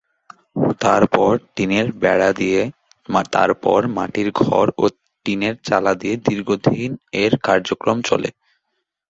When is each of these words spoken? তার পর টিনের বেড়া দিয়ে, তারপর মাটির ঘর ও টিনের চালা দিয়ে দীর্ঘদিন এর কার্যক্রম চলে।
তার 0.81 1.03
পর 1.15 1.33
টিনের 1.55 1.87
বেড়া 2.01 2.29
দিয়ে, 2.33 2.61
তারপর 3.33 3.79
মাটির 3.97 4.29
ঘর 4.41 4.65
ও 4.77 4.83
টিনের 5.25 5.55
চালা 5.67 5.93
দিয়ে 6.01 6.15
দীর্ঘদিন 6.27 6.89
এর 7.23 7.33
কার্যক্রম 7.47 7.97
চলে। 8.09 8.29